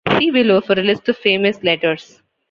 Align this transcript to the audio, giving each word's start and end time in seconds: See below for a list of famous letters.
See 0.17 0.31
below 0.31 0.61
for 0.61 0.73
a 0.73 0.81
list 0.81 1.07
of 1.09 1.17
famous 1.17 1.61
letters. 1.63 2.23